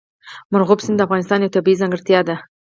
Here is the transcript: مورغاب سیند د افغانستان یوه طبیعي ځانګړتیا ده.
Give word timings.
مورغاب 0.51 0.79
سیند 0.85 0.97
د 0.99 1.05
افغانستان 1.07 1.39
یوه 1.41 1.53
طبیعي 1.55 1.79
ځانګړتیا 1.81 2.19
ده. 2.29 2.35